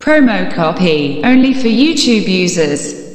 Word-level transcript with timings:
Promo 0.00 0.54
copy 0.54 1.20
only 1.24 1.52
for 1.52 1.66
YouTube 1.66 2.28
users. 2.28 3.07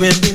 The 0.00 0.08
days 0.08 0.29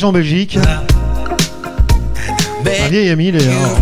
de 0.00 0.04
Morage 0.04 0.04
en 0.04 0.12
Belgique. 0.12 0.58
Un 2.66 2.88
vieil 2.88 3.10
ami 3.10 3.32
d'ailleurs. 3.32 3.76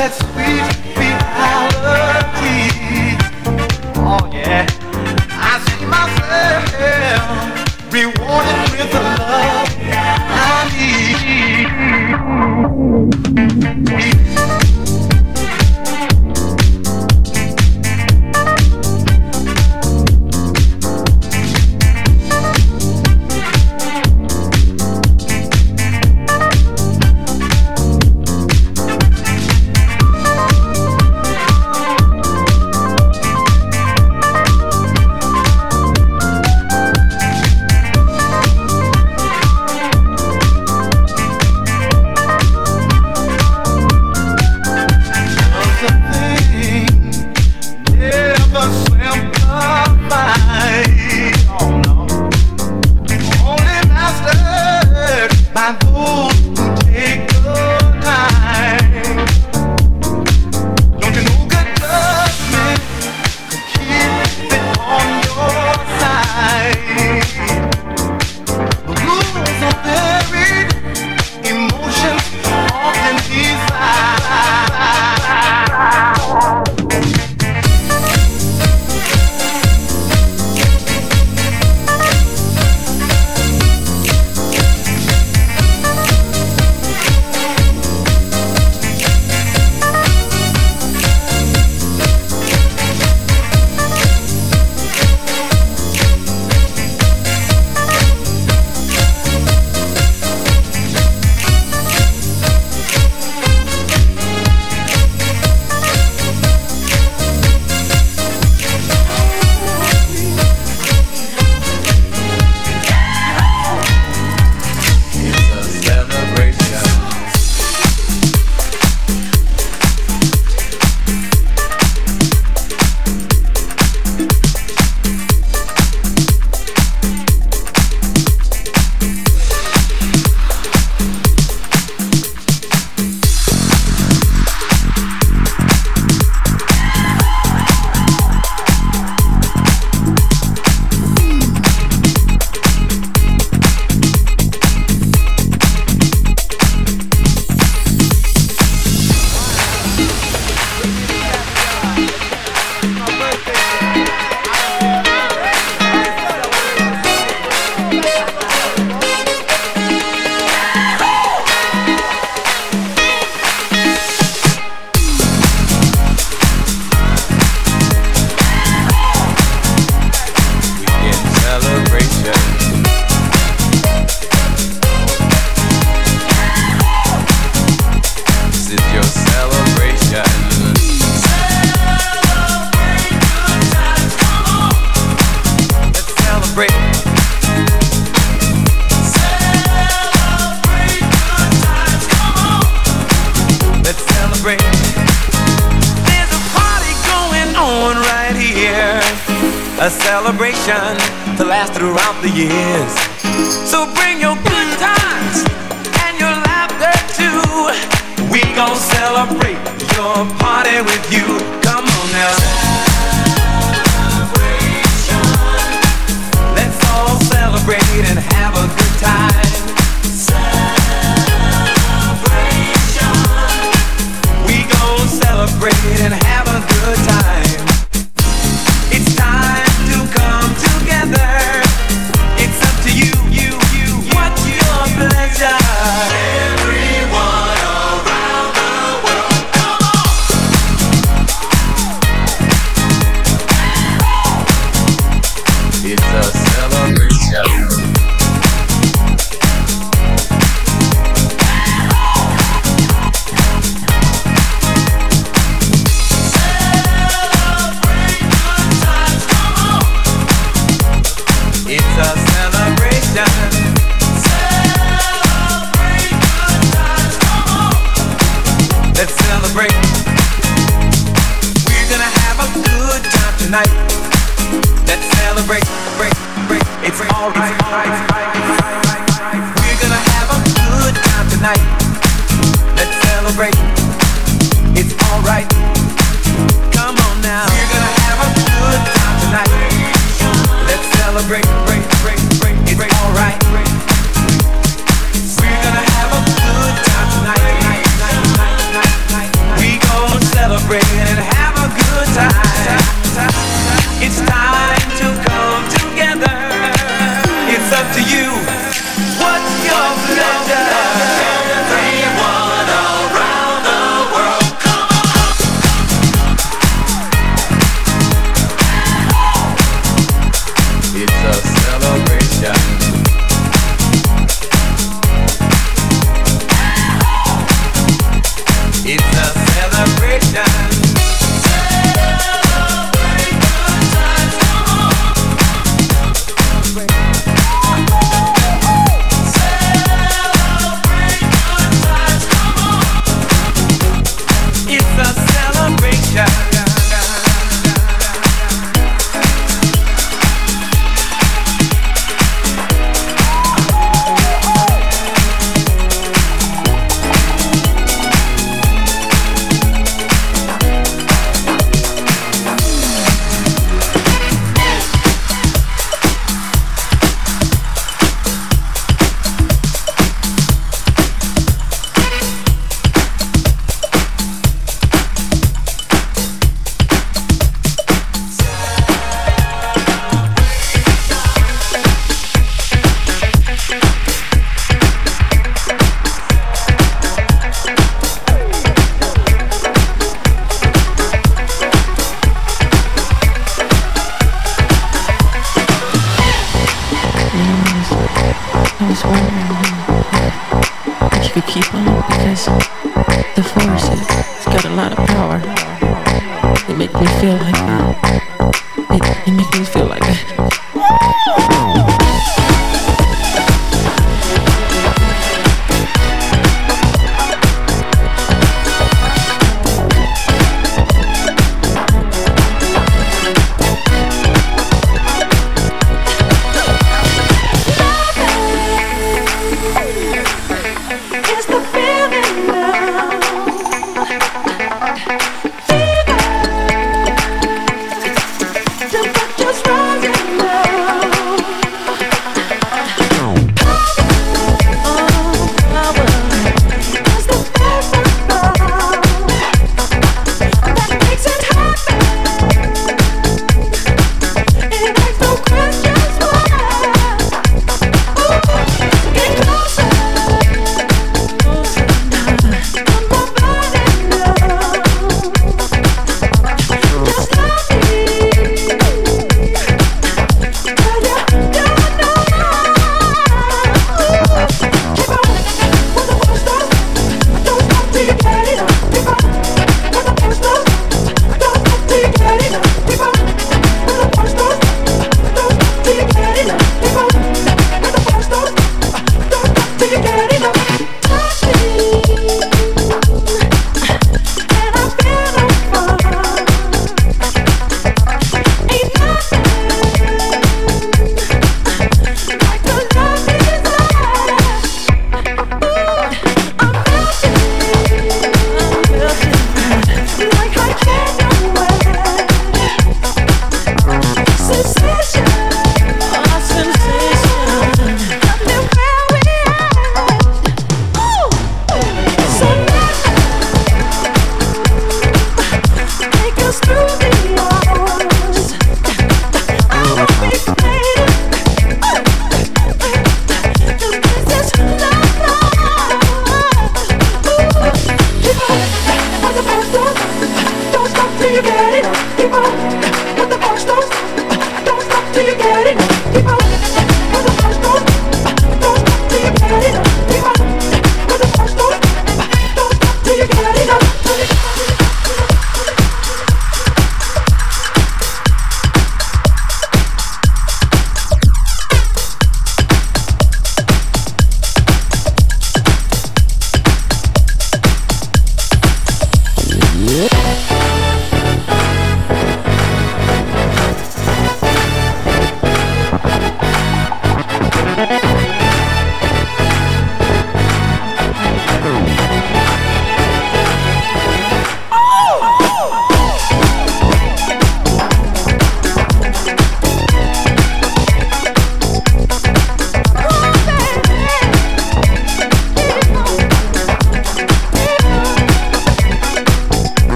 It's 0.00 0.22
all 0.22 0.77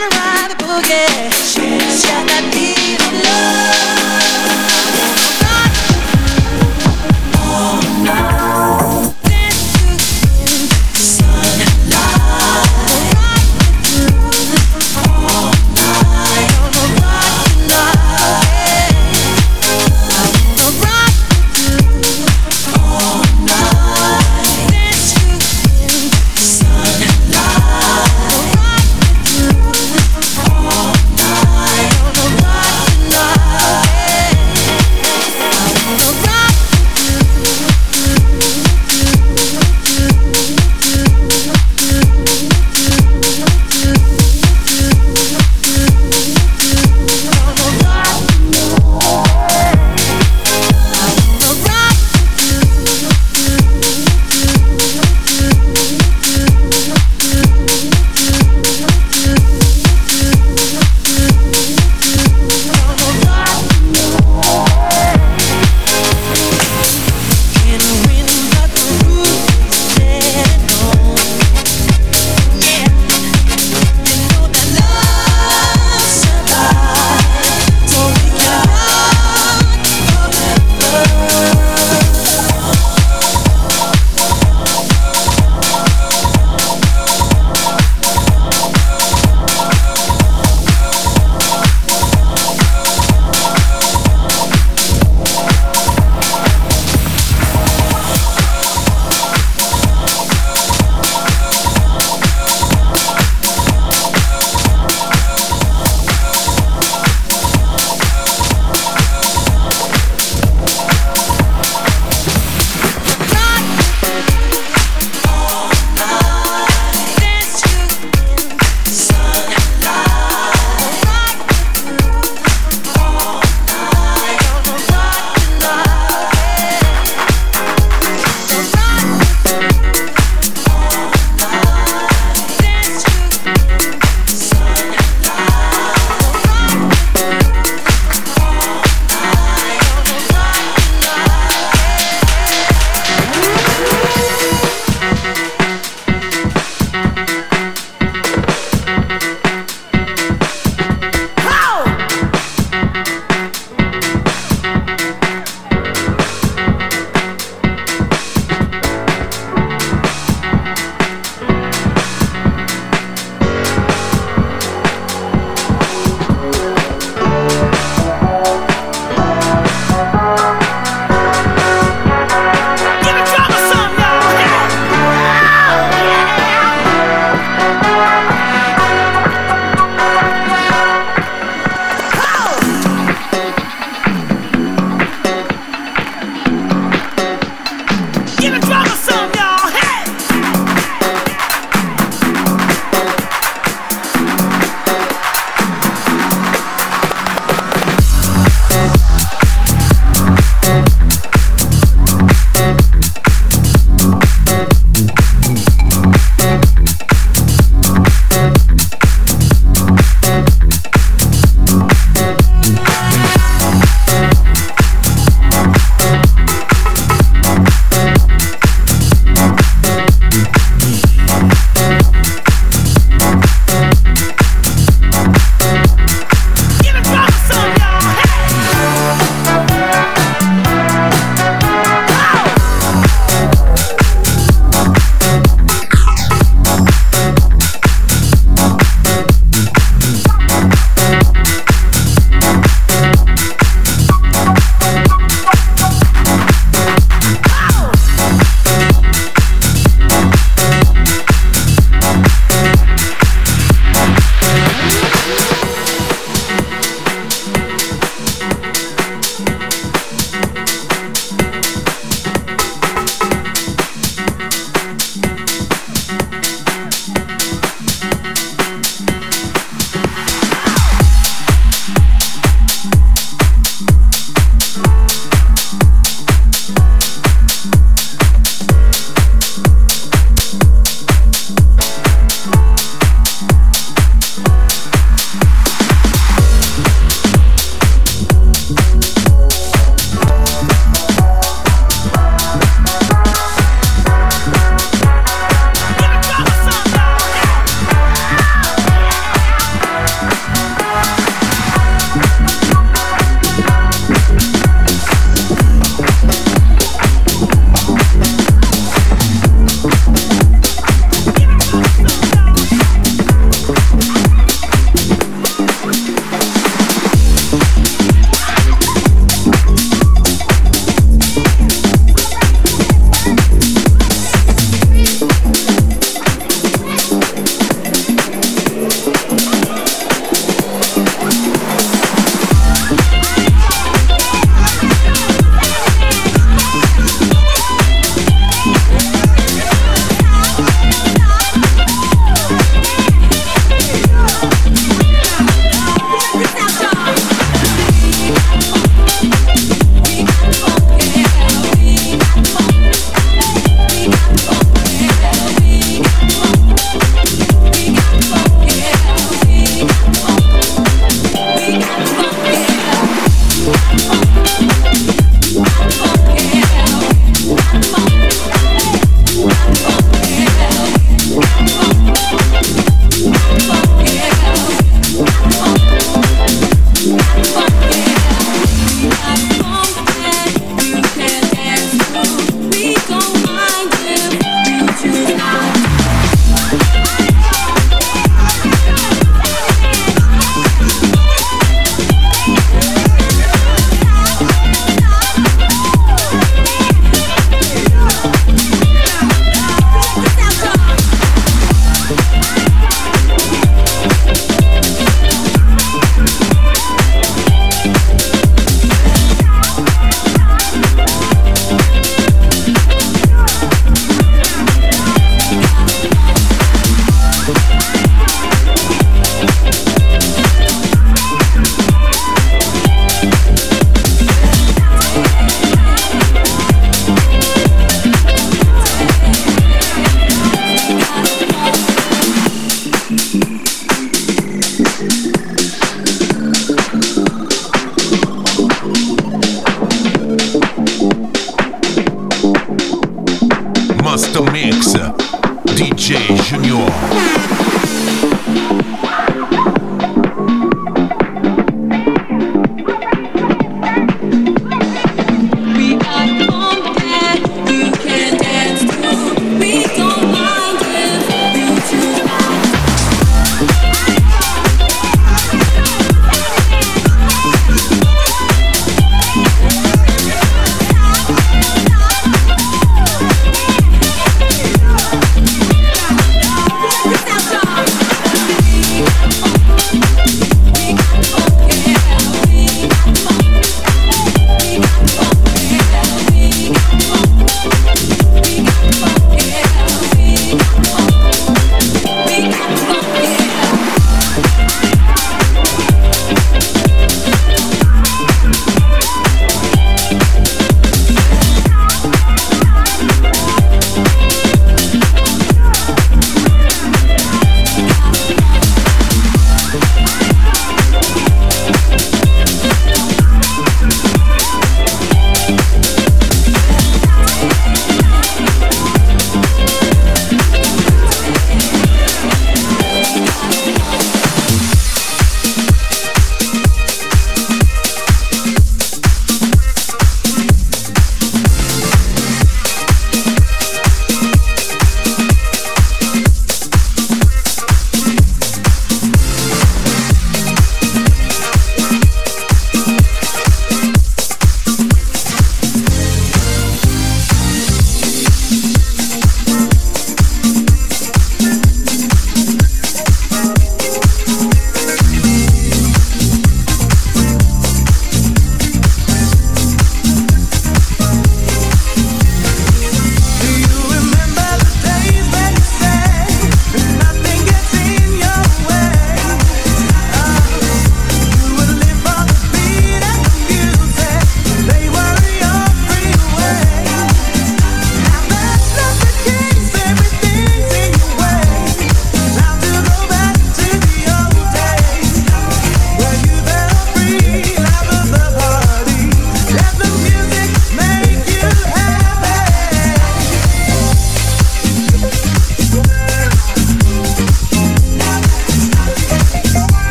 gonna 0.00 0.16
ride 0.16 0.50
the 0.50 0.64
boogie. 0.64 1.30
She's 1.44 2.04
got 2.06 2.26
that 2.28 2.50
beat 2.54 3.00
of 3.06 3.12
love. 3.12 3.89